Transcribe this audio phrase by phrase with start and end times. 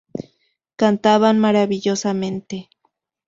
[0.81, 2.67] Cantaban maravillosamente.